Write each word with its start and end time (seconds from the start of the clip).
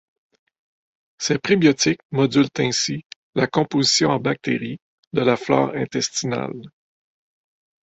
Ces 1.19 1.37
prébiotiques 1.37 2.01
modulent 2.09 2.49
ainsi 2.57 3.05
la 3.35 3.45
composition 3.45 4.09
en 4.09 4.19
bactéries 4.19 4.79
de 5.13 5.21
la 5.21 5.37
flore 5.37 5.75
intestinale. 5.75 6.71